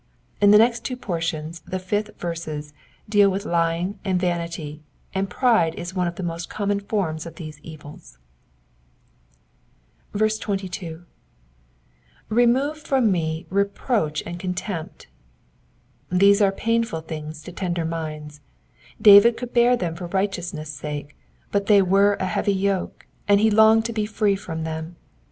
[0.41, 2.73] In the next two portions the fifth verses
[3.07, 4.81] deal with lying and vanity,
[5.13, 8.17] and pride is one of the most common forms of those evils.
[10.17, 11.03] 22.
[12.31, 15.05] ''''Bemo^ from me reproach and contempt,'*'*
[16.11, 18.41] These are painful things to tender minds.
[18.99, 21.15] David could bear them for righteousness' sake,
[21.51, 24.95] but they were a heavy yoke, and he longed to be free from them.